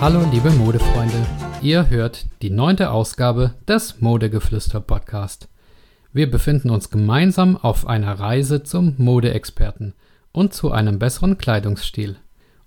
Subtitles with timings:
[0.00, 1.26] Hallo liebe Modefreunde,
[1.60, 5.48] ihr hört die neunte Ausgabe des Modegeflüster Podcast.
[6.12, 9.94] Wir befinden uns gemeinsam auf einer Reise zum Modeexperten
[10.30, 12.14] und zu einem besseren Kleidungsstil.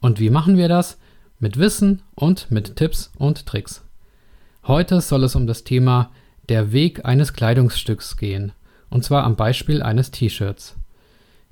[0.02, 0.98] Und wie machen wir das?
[1.40, 3.82] Mit Wissen und mit Tipps und Tricks.
[4.68, 6.12] Heute soll es um das Thema
[6.50, 8.52] der Weg eines Kleidungsstücks gehen,
[8.90, 10.76] und zwar am Beispiel eines T-Shirts.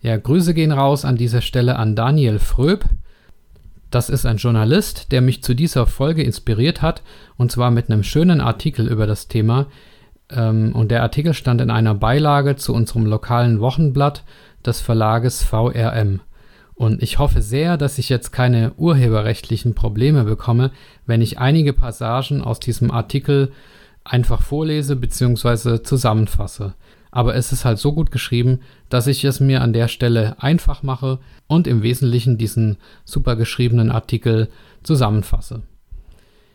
[0.01, 2.83] Ja, Grüße gehen raus an dieser Stelle an Daniel Fröb,
[3.91, 7.01] das ist ein Journalist, der mich zu dieser Folge inspiriert hat,
[7.37, 9.67] und zwar mit einem schönen Artikel über das Thema.
[10.29, 14.23] Ähm, und der Artikel stand in einer Beilage zu unserem lokalen Wochenblatt
[14.65, 16.21] des Verlages VRM.
[16.75, 20.71] Und ich hoffe sehr, dass ich jetzt keine urheberrechtlichen Probleme bekomme,
[21.05, 23.51] wenn ich einige Passagen aus diesem Artikel
[24.05, 25.83] einfach vorlese bzw.
[25.83, 26.73] zusammenfasse
[27.11, 30.83] aber es ist halt so gut geschrieben, dass ich es mir an der Stelle einfach
[30.83, 34.49] mache und im Wesentlichen diesen super geschriebenen Artikel
[34.83, 35.63] zusammenfasse.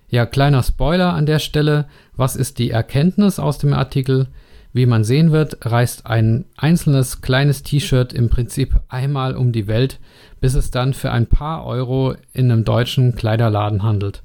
[0.08, 1.86] Ja, kleiner Spoiler an der Stelle.
[2.16, 4.28] Was ist die Erkenntnis aus dem Artikel?
[4.72, 10.00] Wie man sehen wird, reist ein einzelnes kleines T-Shirt im Prinzip einmal um die Welt,
[10.41, 14.22] bis es dann für ein paar Euro in einem deutschen Kleiderladen handelt.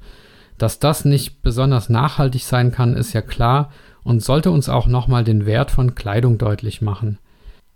[0.57, 3.71] Dass das nicht besonders nachhaltig sein kann, ist ja klar
[4.09, 7.19] und sollte uns auch nochmal den Wert von Kleidung deutlich machen.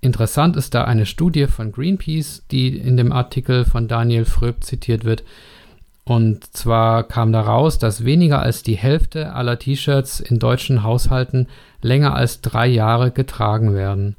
[0.01, 5.05] Interessant ist da eine Studie von Greenpeace, die in dem Artikel von Daniel Fröb zitiert
[5.05, 5.23] wird.
[6.05, 11.49] Und zwar kam da raus, dass weniger als die Hälfte aller T-Shirts in deutschen Haushalten
[11.83, 14.15] länger als drei Jahre getragen werden.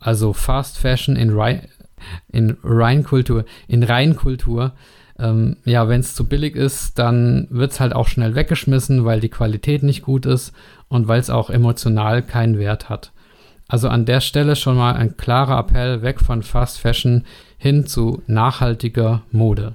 [0.00, 1.66] Also Fast Fashion in, Rei
[2.30, 4.74] in Reinkultur, in Reinkultur
[5.18, 9.20] ähm, ja, wenn es zu billig ist, dann wird es halt auch schnell weggeschmissen, weil
[9.20, 10.52] die Qualität nicht gut ist
[10.88, 13.12] und weil es auch emotional keinen Wert hat.
[13.68, 17.24] Also an der Stelle schon mal ein klarer Appell weg von Fast Fashion
[17.58, 19.74] hin zu nachhaltiger Mode.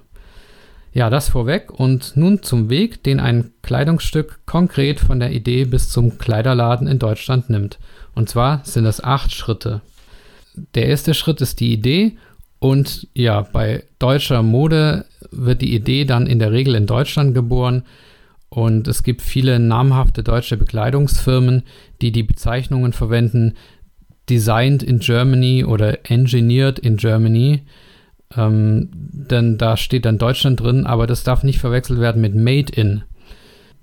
[0.94, 5.90] Ja, das vorweg und nun zum Weg, den ein Kleidungsstück konkret von der Idee bis
[5.90, 7.80] zum Kleiderladen in Deutschland nimmt.
[8.14, 9.82] Und zwar sind es acht Schritte.
[10.76, 12.18] Der erste Schritt ist die Idee
[12.60, 17.84] und ja, bei deutscher Mode wird die Idee dann in der Regel in Deutschland geboren.
[18.54, 21.64] Und es gibt viele namhafte deutsche Bekleidungsfirmen,
[22.04, 23.54] die die Bezeichnungen verwenden,
[24.30, 27.64] designed in Germany oder engineered in Germany.
[28.38, 32.72] Ähm, denn da steht dann Deutschland drin, aber das darf nicht verwechselt werden mit made
[32.72, 33.04] in.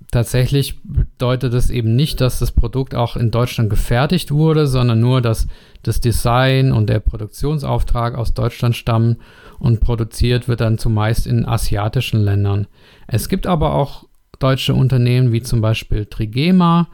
[0.09, 5.21] Tatsächlich bedeutet es eben nicht, dass das Produkt auch in Deutschland gefertigt wurde, sondern nur,
[5.21, 5.47] dass
[5.83, 9.17] das Design und der Produktionsauftrag aus Deutschland stammen
[9.59, 12.67] und produziert wird dann zumeist in asiatischen Ländern.
[13.07, 14.05] Es gibt aber auch
[14.41, 16.87] deutsche Unternehmen wie zum Beispiel Trigema,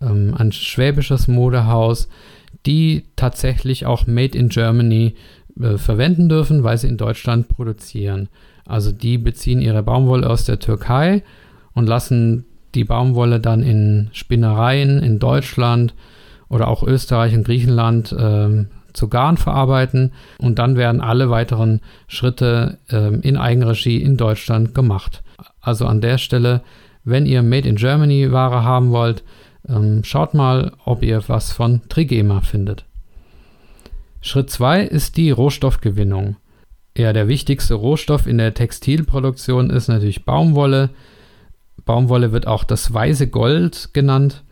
[0.00, 2.08] ähm, ein schwäbisches Modehaus,
[2.66, 5.14] die tatsächlich auch Made in Germany
[5.60, 8.28] äh, verwenden dürfen, weil sie in Deutschland produzieren.
[8.64, 11.22] Also die beziehen ihre Baumwolle aus der Türkei
[11.74, 15.94] und lassen die Baumwolle dann in Spinnereien in Deutschland
[16.48, 22.78] oder auch Österreich und Griechenland äh, zu Garn verarbeiten und dann werden alle weiteren Schritte
[22.90, 25.22] äh, in Eigenregie in Deutschland gemacht.
[25.60, 26.62] Also an der Stelle,
[27.04, 29.22] wenn ihr Made in Germany Ware haben wollt,
[29.68, 32.84] ähm, schaut mal, ob ihr was von Trigema findet.
[34.20, 36.36] Schritt 2 ist die Rohstoffgewinnung.
[36.96, 40.90] Ja, der wichtigste Rohstoff in der Textilproduktion ist natürlich Baumwolle.
[41.84, 44.44] Baumwolle wird auch das weiße Gold genannt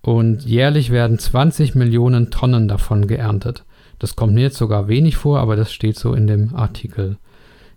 [0.00, 3.64] und jährlich werden 20 Millionen Tonnen davon geerntet.
[3.98, 7.18] Das kommt mir jetzt sogar wenig vor, aber das steht so in dem Artikel.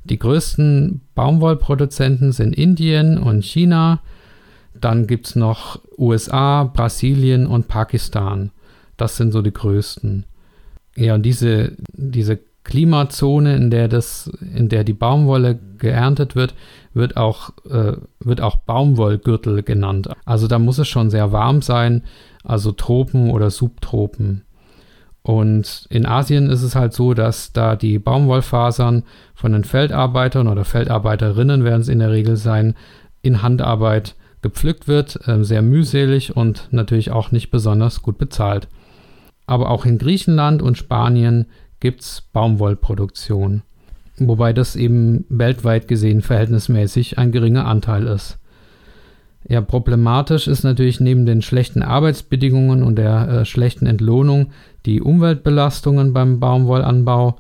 [0.06, 4.02] Die größten Baumwollproduzenten sind Indien und China.
[4.80, 8.52] Dann gibt es noch USA, Brasilien und Pakistan.
[8.98, 10.26] Das sind so die größten.
[10.96, 16.56] Ja, und diese, diese Klimazone, in der das, in der die Baumwolle geerntet wird,
[16.94, 20.10] wird auch, äh, wird auch Baumwollgürtel genannt.
[20.26, 22.04] Also da muss es schon sehr warm sein,
[22.44, 24.42] also Tropen oder Subtropen.
[25.22, 29.04] Und in Asien ist es halt so, dass da die Baumwollfasern
[29.34, 32.76] von den Feldarbeitern oder Feldarbeiterinnen werden es in der Regel sein,
[33.22, 34.16] in Handarbeit
[34.46, 38.68] gepflückt wird, äh, sehr mühselig und natürlich auch nicht besonders gut bezahlt.
[39.48, 41.48] Aber auch in Griechenland und Spanien
[41.80, 43.64] gibt es Baumwollproduktion,
[44.20, 48.38] wobei das eben weltweit gesehen verhältnismäßig ein geringer Anteil ist.
[49.50, 54.52] Ja, problematisch ist natürlich neben den schlechten Arbeitsbedingungen und der äh, schlechten Entlohnung
[54.86, 57.38] die Umweltbelastungen beim Baumwollanbau.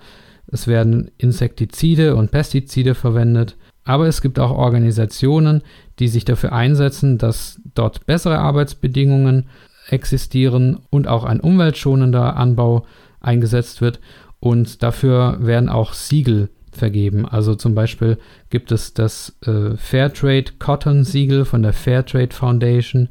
[0.47, 5.61] Es werden Insektizide und Pestizide verwendet, aber es gibt auch Organisationen,
[5.99, 9.47] die sich dafür einsetzen, dass dort bessere Arbeitsbedingungen
[9.89, 12.85] existieren und auch ein umweltschonender Anbau
[13.21, 13.99] eingesetzt wird
[14.39, 17.27] und dafür werden auch Siegel vergeben.
[17.27, 18.17] Also zum Beispiel
[18.49, 23.09] gibt es das äh, Fairtrade Cotton Siegel von der Fairtrade Foundation.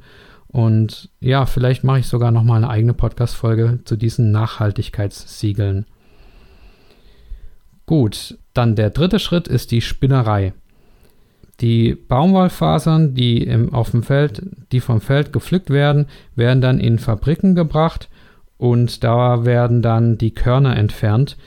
[0.49, 5.87] Und ja, vielleicht mache ich sogar noch mal eine eigene Podcast-Folge zu diesen Nachhaltigkeitssiegeln.
[7.87, 10.53] Gut, dann der dritte Schritt ist die Spinnerei.
[11.64, 16.05] Die Baumwollfasern, die im, auf dem Feld, die vom Feld gepflückt werden,
[16.37, 18.11] werden dann in Fabriken gebracht
[18.58, 21.38] und da werden dann die Körner entfernt.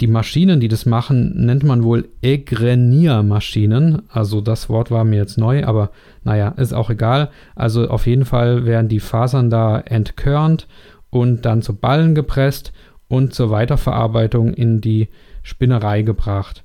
[0.00, 4.02] Die Maschinen, die das machen, nennt man wohl Egreniermaschinen.
[4.08, 5.90] Also das Wort war mir jetzt neu, aber
[6.22, 7.30] naja, ist auch egal.
[7.56, 10.68] Also auf jeden Fall werden die Fasern da entkörnt
[11.10, 12.72] und dann zu Ballen gepresst
[13.08, 15.08] und zur Weiterverarbeitung in die
[15.42, 16.62] Spinnerei gebracht.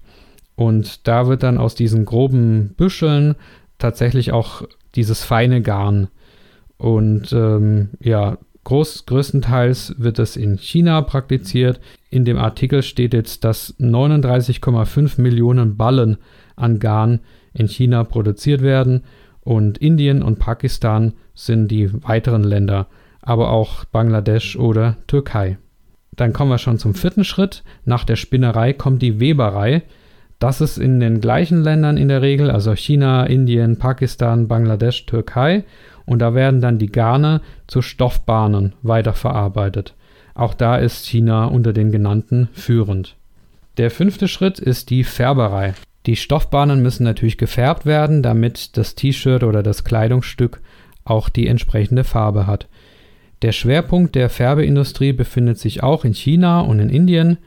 [0.55, 3.35] Und da wird dann aus diesen groben Büscheln
[3.77, 4.63] tatsächlich auch
[4.95, 6.09] dieses feine Garn.
[6.77, 11.79] Und ähm, ja, groß, größtenteils wird es in China praktiziert.
[12.09, 16.17] In dem Artikel steht jetzt, dass 39,5 Millionen Ballen
[16.55, 17.19] an Garn
[17.53, 19.03] in China produziert werden.
[19.41, 22.87] Und Indien und Pakistan sind die weiteren Länder,
[23.21, 25.57] aber auch Bangladesch oder Türkei.
[26.15, 27.63] Dann kommen wir schon zum vierten Schritt.
[27.85, 29.83] Nach der Spinnerei kommt die Weberei.
[30.43, 35.63] Das ist in den gleichen Ländern in der Regel, also China, Indien, Pakistan, Bangladesch, Türkei.
[36.05, 39.95] Und da werden dann die Garne zu Stoffbahnen weiterverarbeitet.
[40.35, 43.15] Auch da ist China unter den genannten führend.
[43.77, 45.75] Der fünfte Schritt ist die Färberei.
[46.07, 50.59] Die Stoffbahnen müssen natürlich gefärbt werden, damit das T-Shirt oder das Kleidungsstück
[51.05, 52.67] auch die entsprechende Farbe hat.
[53.43, 57.37] Der Schwerpunkt der Färbeindustrie befindet sich auch in China und in Indien.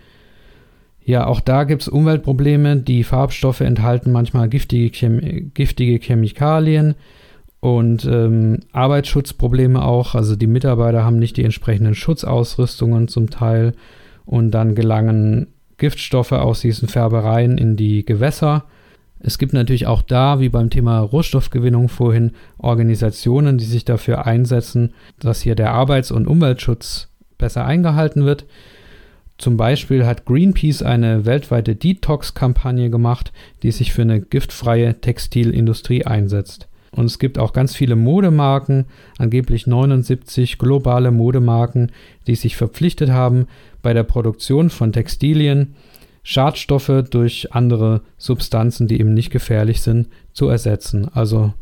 [1.07, 2.79] Ja, auch da gibt es Umweltprobleme.
[2.79, 6.97] Die Farbstoffe enthalten manchmal giftige, Chem giftige Chemikalien
[7.61, 10.17] und ähm, Arbeitsschutzprobleme auch.
[10.17, 13.75] Also die Mitarbeiter haben nicht die entsprechenden Schutzausrüstungen zum Teil
[14.25, 15.47] und dann gelangen
[15.79, 18.65] Giftstoffe aus diesen Färbereien in die Gewässer.
[19.21, 24.93] Es gibt natürlich auch da, wie beim Thema Rohstoffgewinnung vorhin, Organisationen, die sich dafür einsetzen,
[25.21, 28.45] dass hier der Arbeits- und Umweltschutz besser eingehalten wird.
[29.39, 36.69] Zum Beispiel hat Greenpeace eine weltweite Detox-Kampagne gemacht, die sich für eine giftfreie Textilindustrie einsetzt.
[36.91, 38.87] Und es gibt auch ganz viele Modemarken,
[39.19, 41.93] angeblich 79 globale Modemarken,
[42.27, 43.47] die sich verpflichtet haben,
[43.83, 45.75] bei der Produktion von Textilien
[46.23, 51.09] Schadstoffe durch andere Substanzen, die eben nicht gefährlich sind, zu ersetzen.
[51.13, 51.53] Also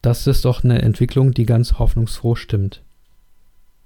[0.00, 2.82] das ist doch eine Entwicklung, die ganz hoffnungsfroh stimmt.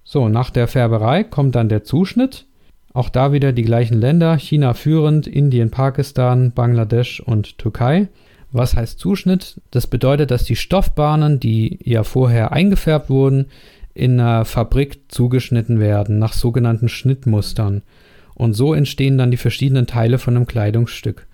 [0.04, 2.46] So, nach der Färberei kommt dann der Zuschnitt.
[2.92, 8.08] Auch da wieder die gleichen Länder, China führend, Indien, Pakistan, Bangladesch und Türkei.
[8.52, 9.60] Was heißt Zuschnitt?
[9.70, 13.46] Das bedeutet, dass die Stoffbahnen, die ja vorher eingefärbt wurden,
[13.94, 17.82] in einer Fabrik zugeschnitten werden nach sogenannten Schnittmustern.
[18.34, 21.26] Und so entstehen dann die verschiedenen Teile von einem Kleidungsstück.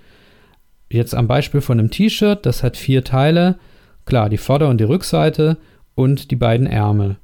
[0.90, 3.58] Jetzt am Beispiel von einem T-Shirt, das hat vier Teile.
[4.04, 5.56] Klar, die Vorder- und die Rückseite
[5.94, 7.16] und die beiden Ärmel.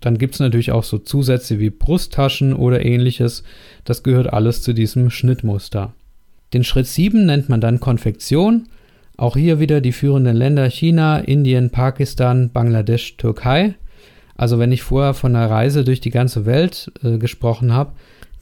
[0.00, 3.42] Dann gibt es natürlich auch so Zusätze wie Brusttaschen oder ähnliches.
[3.84, 5.92] Das gehört alles zu diesem Schnittmuster.
[6.52, 8.68] Den Schritt 7 nennt man dann Konfektion.
[9.16, 13.74] Auch hier wieder die führenden Länder China, Indien, Pakistan, Bangladesch, Türkei.
[14.36, 17.92] Also wenn ich vorher von einer Reise durch die ganze Welt äh, gesprochen habe,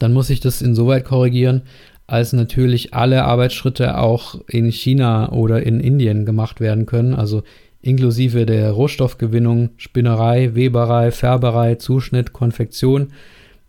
[0.00, 1.62] dann muss ich das insoweit korrigieren,
[2.06, 7.14] als natürlich alle Arbeitsschritte auch in China oder in Indien gemacht werden können.
[7.14, 7.42] Also
[7.84, 13.12] inklusive der Rohstoffgewinnung, Spinnerei, Weberei, Färberei, Zuschnitt, Konfektion.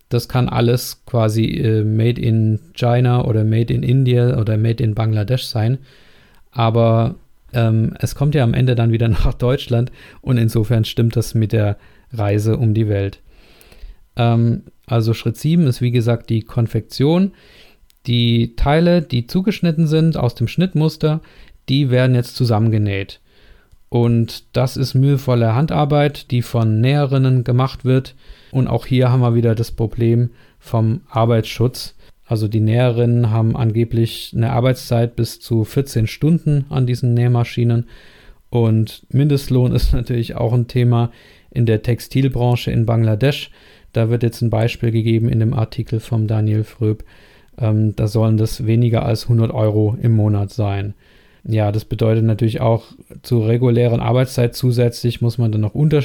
[0.07, 4.95] Das kann alles quasi äh, made in China oder made in India oder made in
[4.95, 5.79] Bangladesch sein.
[6.51, 7.15] Aber
[7.51, 9.91] ähm, es kommt ja am Ende dann wieder nach Deutschland
[10.21, 11.77] und insofern stimmt das mit der
[12.13, 13.19] Reise um die Welt.
[14.15, 17.33] Ähm, also Schritt 7 ist wie gesagt die Konfektion.
[18.07, 21.19] Die Teile, die zugeschnitten sind aus dem Schnittmuster,
[21.67, 23.19] die werden jetzt zusammengenäht.
[23.89, 28.15] Und das ist mühevolle Handarbeit, die von Näherinnen gemacht wird.
[28.51, 31.95] Und auch hier haben wir wieder das Problem vom Arbeitsschutz.
[32.25, 37.87] Also die Näherinnen haben angeblich eine Arbeitszeit bis zu 14 Stunden an diesen Nähmaschinen.
[38.49, 41.11] Und Mindestlohn ist natürlich auch ein Thema
[41.51, 43.51] in der Textilbranche in Bangladesch.
[43.93, 47.05] Da wird jetzt ein Beispiel gegeben in dem Artikel vom Daniel Fröb.
[47.57, 50.95] Ähm, da sollen das weniger als 100 Euro im Monat sein.
[51.47, 52.85] Ja, das bedeutet natürlich auch
[53.21, 56.01] zur regulären Arbeitszeit zusätzlich muss man dann noch unter,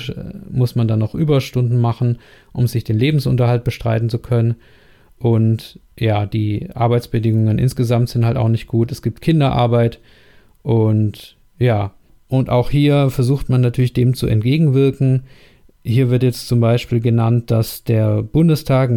[0.51, 2.19] muss man dann noch Überstunden machen,
[2.53, 4.57] um sich den Lebensunterhalt bestreiten zu können.
[5.19, 8.93] Und ja, die Arbeitsbedingungen insgesamt sind halt auch nicht gut.
[8.93, 9.99] Es gibt Kinderarbeit
[10.63, 11.93] und ja,
[12.29, 15.25] und auch hier versucht man natürlich dem zu entgegenwirken,
[15.83, 18.91] Hier wird jetzt zum Beispiel genannt, dass der Bundestag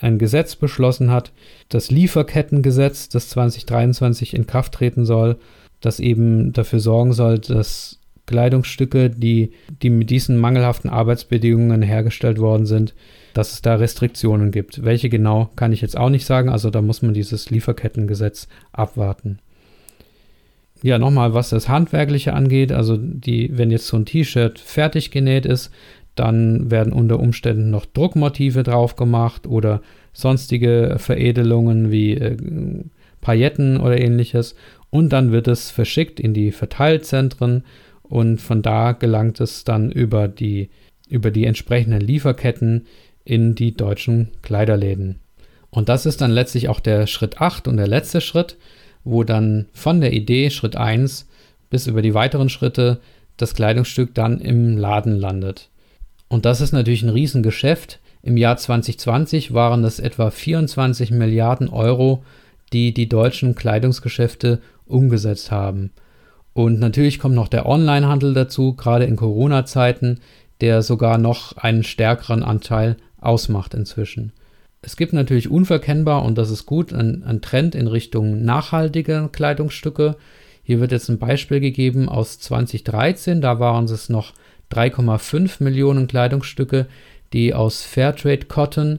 [0.00, 1.32] ein Gesetz beschlossen hat,
[1.68, 5.36] das Lieferkettengesetz, das 2023 in Kraft treten soll,
[5.80, 12.64] das eben dafür sorgen soll, dass Kleidungsstücke, die, die mit diesen mangelhaften Arbeitsbedingungen hergestellt worden
[12.64, 12.94] sind,
[13.34, 14.84] dass es da Restriktionen gibt.
[14.84, 16.48] Welche genau, kann ich jetzt auch nicht sagen.
[16.48, 19.40] Also da muss man dieses Lieferkettengesetz abwarten.
[20.82, 22.72] Ja, nochmal, was das Handwerkliche angeht.
[22.72, 25.70] Also die, wenn jetzt so ein T-Shirt fertig genäht ist,
[26.14, 29.82] dann werden unter Umständen noch Druckmotive drauf gemacht oder
[30.12, 32.36] sonstige Veredelungen wie äh,
[33.20, 34.54] Pailletten oder ähnliches.
[34.90, 37.64] Und dann wird es verschickt in die Verteilzentren
[38.02, 40.68] und von da gelangt es dann über die,
[41.08, 42.86] über die entsprechenden Lieferketten
[43.24, 45.20] in die deutschen Kleiderläden.
[45.70, 48.56] Und das ist dann letztlich auch der Schritt 8 und der letzte Schritt,
[49.04, 51.28] wo dann von der Idee Schritt 1
[51.70, 53.00] bis über die weiteren Schritte
[53.36, 55.70] das Kleidungsstück dann im Laden landet.
[56.28, 58.00] Und das ist natürlich ein Riesengeschäft.
[58.22, 62.22] Im Jahr 2020 waren es etwa 24 Milliarden Euro,
[62.72, 65.92] die die deutschen Kleidungsgeschäfte umgesetzt haben.
[66.52, 70.20] Und natürlich kommt noch der Onlinehandel dazu, gerade in Corona-Zeiten,
[70.60, 74.32] der sogar noch einen stärkeren Anteil ausmacht inzwischen.
[74.82, 80.16] Es gibt natürlich unverkennbar, und das ist gut, einen Trend in Richtung nachhaltiger Kleidungsstücke.
[80.62, 84.32] Hier wird jetzt ein Beispiel gegeben aus 2013, da waren es noch
[84.72, 86.86] 3,5 Millionen Kleidungsstücke,
[87.32, 88.98] die aus Fairtrade Cotton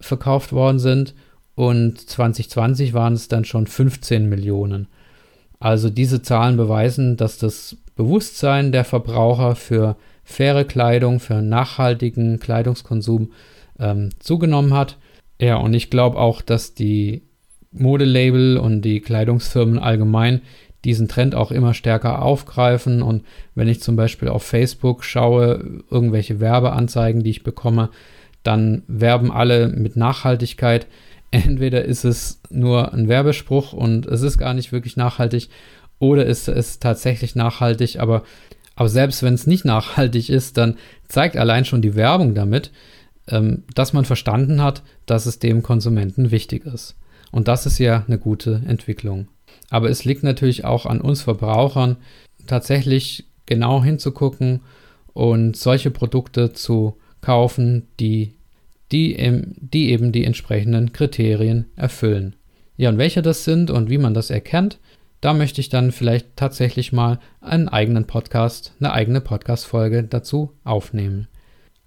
[0.00, 1.14] verkauft worden sind
[1.54, 4.86] und 2020 waren es dann schon 15 Millionen.
[5.60, 13.32] Also diese Zahlen beweisen, dass das Bewusstsein der Verbraucher für faire Kleidung, für nachhaltigen Kleidungskonsum
[13.78, 14.98] ähm, zugenommen hat.
[15.40, 17.22] Ja, und ich glaube auch, dass die
[17.72, 20.42] Modelabel und die Kleidungsfirmen allgemein
[20.84, 23.02] diesen Trend auch immer stärker aufgreifen.
[23.02, 23.24] Und
[23.54, 27.90] wenn ich zum Beispiel auf Facebook schaue, irgendwelche Werbeanzeigen, die ich bekomme,
[28.42, 30.86] dann werben alle mit Nachhaltigkeit
[31.30, 35.48] entweder ist es nur ein Werbespruch und es ist gar nicht wirklich nachhaltig
[35.98, 38.22] oder ist es tatsächlich nachhaltig, aber,
[38.76, 40.76] aber selbst wenn es nicht nachhaltig ist, dann
[41.08, 42.70] zeigt allein schon die Werbung damit,
[43.28, 46.96] ähm, dass man verstanden hat, dass es dem Konsumenten wichtig ist.
[47.30, 49.28] Und das ist ja eine gute Entwicklung.
[49.70, 51.96] Aber es liegt natürlich auch an uns Verbrauchern,
[52.46, 54.60] tatsächlich genau hinzugucken
[55.12, 58.34] und solche Produkte zu kaufen, die
[58.92, 59.16] die,
[59.56, 62.36] die eben die entsprechenden Kriterien erfüllen.
[62.76, 64.78] Ja, und welche das sind und wie man das erkennt,
[65.20, 71.26] da möchte ich dann vielleicht tatsächlich mal einen eigenen Podcast, eine eigene Podcast-Folge dazu aufnehmen.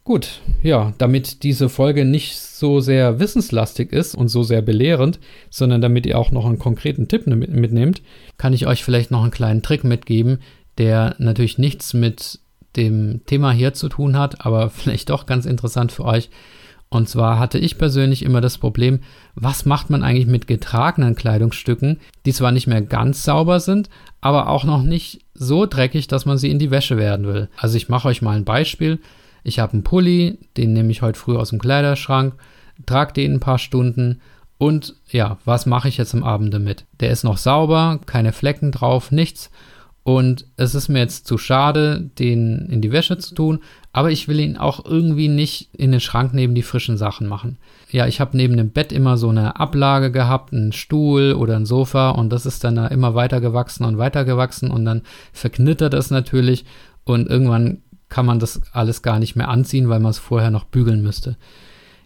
[0.04, 5.20] Gut, ja, damit diese Folge nicht so sehr wissenslastig ist und so sehr belehrend,
[5.52, 8.02] sondern damit ihr auch noch einen konkreten Tipp mitnehmt,
[8.38, 10.40] kann ich euch vielleicht noch einen kleinen Trick mitgeben,
[10.80, 12.40] der natürlich nichts mit
[12.76, 16.30] dem Thema hier zu tun hat, aber vielleicht doch ganz interessant für euch.
[16.94, 19.00] Und zwar hatte ich persönlich immer das Problem,
[19.34, 24.50] was macht man eigentlich mit getragenen Kleidungsstücken, die zwar nicht mehr ganz sauber sind, aber
[24.50, 27.50] auch noch nicht so dreckig, dass man sie in die Wäsche werden will.
[27.56, 29.00] Also ich mache euch mal ein Beispiel.
[29.44, 32.34] Ich habe einen Pulli, den nehme ich heute früh aus dem Kleiderschrank,
[32.86, 34.20] trage den ein paar Stunden
[34.58, 36.86] und ja, was mache ich jetzt am Abend damit?
[37.00, 39.50] Der ist noch sauber, keine Flecken drauf, nichts.
[40.04, 43.60] Und es ist mir jetzt zu schade, den in die Wäsche zu tun,
[43.94, 47.58] aber ich will ihn auch irgendwie nicht in den Schrank neben die frischen Sachen machen.
[47.92, 51.66] Ja, ich habe neben dem Bett immer so eine Ablage gehabt, einen Stuhl oder ein
[51.66, 55.04] Sofa und das ist dann da immer weiter gewachsen und weiter gewachsen und dann
[55.34, 56.66] verknittert es natürlich
[57.04, 57.80] und irgendwann
[58.10, 61.38] kann man das alles gar nicht mehr anziehen, weil man es vorher noch bügeln müsste.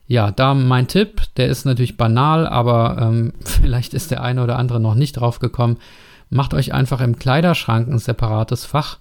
[0.08, 4.58] Ja, da mein Tipp, der ist natürlich banal, aber ähm, vielleicht ist der eine oder
[4.58, 5.78] andere noch nicht drauf gekommen.
[6.36, 8.98] Macht euch einfach im Kleiderschrank ein separates Fach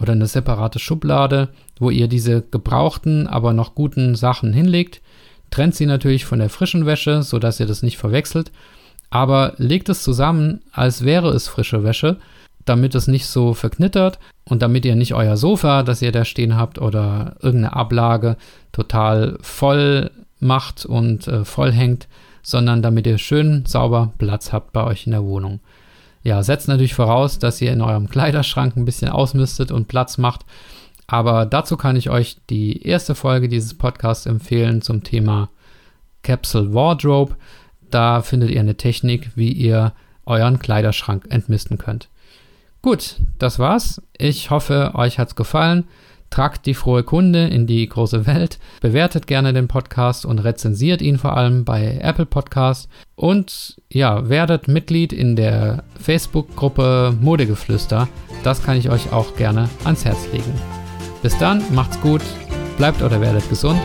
[0.00, 5.02] oder eine separate Schublade, wo ihr diese gebrauchten, aber noch guten Sachen hinlegt.
[5.50, 8.50] Trennt sie natürlich von der frischen Wäsche, sodass ihr das nicht verwechselt.
[9.10, 12.16] Aber legt es zusammen, als wäre es frische Wäsche,
[12.64, 16.56] damit es nicht so verknittert und damit ihr nicht euer Sofa, das ihr da stehen
[16.56, 18.38] habt, oder irgendeine Ablage
[18.72, 22.08] total voll macht und äh, voll hängt,
[22.42, 25.60] sondern damit ihr schön sauber Platz habt bei euch in der Wohnung.
[26.22, 30.44] Ja, setzt natürlich voraus, dass ihr in eurem Kleiderschrank ein bisschen ausmistet und Platz macht.
[31.06, 35.48] Aber dazu kann ich euch die erste Folge dieses Podcasts empfehlen zum Thema
[36.22, 37.36] Capsule Wardrobe.
[37.90, 39.92] Da findet ihr eine Technik, wie ihr
[40.26, 42.08] euren Kleiderschrank entmisten könnt.
[42.82, 44.00] Gut, das war's.
[44.16, 45.88] Ich hoffe, euch hat's gefallen.
[46.30, 51.18] Tragt die frohe Kunde in die große Welt, bewertet gerne den Podcast und rezensiert ihn
[51.18, 58.08] vor allem bei Apple Podcast und ja, werdet Mitglied in der Facebook-Gruppe Modegeflüster.
[58.44, 60.54] Das kann ich euch auch gerne ans Herz legen.
[61.22, 62.22] Bis dann, macht's gut,
[62.80, 63.78] Bleibt oder werdet gesund